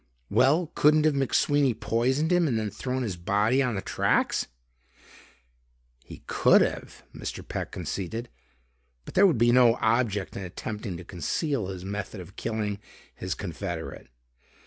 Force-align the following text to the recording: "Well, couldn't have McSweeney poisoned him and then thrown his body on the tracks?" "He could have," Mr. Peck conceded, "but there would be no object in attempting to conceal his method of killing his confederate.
"Well, 0.31 0.71
couldn't 0.73 1.05
have 1.05 1.13
McSweeney 1.13 1.79
poisoned 1.79 2.31
him 2.31 2.47
and 2.47 2.57
then 2.57 2.71
thrown 2.71 3.03
his 3.03 3.17
body 3.17 3.61
on 3.61 3.75
the 3.75 3.83
tracks?" 3.83 4.47
"He 6.03 6.23
could 6.25 6.61
have," 6.61 7.03
Mr. 7.13 7.47
Peck 7.47 7.71
conceded, 7.71 8.27
"but 9.05 9.13
there 9.13 9.27
would 9.27 9.37
be 9.37 9.51
no 9.51 9.75
object 9.79 10.35
in 10.35 10.41
attempting 10.43 10.97
to 10.97 11.03
conceal 11.03 11.67
his 11.67 11.85
method 11.85 12.19
of 12.19 12.35
killing 12.35 12.79
his 13.13 13.35
confederate. 13.35 14.07